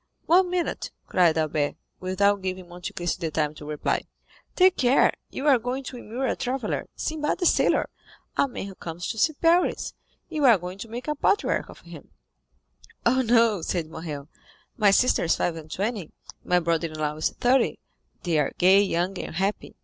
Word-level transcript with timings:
"One 0.25 0.49
minute," 0.49 0.89
cried 1.05 1.37
Albert, 1.37 1.75
without 1.99 2.41
giving 2.41 2.67
Monte 2.67 2.91
Cristo 2.91 3.27
the 3.27 3.29
time 3.29 3.53
to 3.53 3.65
reply. 3.65 4.05
"Take 4.55 4.75
care, 4.75 5.13
you 5.29 5.45
are 5.45 5.59
going 5.59 5.83
to 5.83 5.97
immure 5.97 6.25
a 6.25 6.35
traveller, 6.35 6.87
Sinbad 6.95 7.37
the 7.37 7.45
Sailor, 7.45 7.87
a 8.35 8.47
man 8.47 8.65
who 8.65 8.73
comes 8.73 9.05
to 9.09 9.19
see 9.19 9.33
Paris; 9.33 9.93
you 10.27 10.43
are 10.45 10.57
going 10.57 10.79
to 10.79 10.87
make 10.89 11.07
a 11.07 11.13
patriarch 11.13 11.69
of 11.69 11.81
him." 11.81 12.09
20255m 13.05 13.13
"Oh, 13.13 13.21
no," 13.21 13.61
said 13.61 13.91
Morrel; 13.91 14.27
"my 14.75 14.89
sister 14.89 15.25
is 15.25 15.35
five 15.35 15.55
and 15.55 15.69
twenty, 15.69 16.09
my 16.43 16.59
brother 16.59 16.87
in 16.87 16.97
law 16.97 17.15
is 17.15 17.29
thirty, 17.39 17.77
they 18.23 18.39
are 18.39 18.53
gay, 18.57 18.81
young, 18.81 19.19
and 19.19 19.35
happy. 19.35 19.75